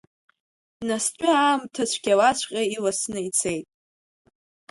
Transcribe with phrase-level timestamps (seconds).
[0.87, 3.67] Настәи аамҭа цәгьалаҵәҟьа иласны ицеит.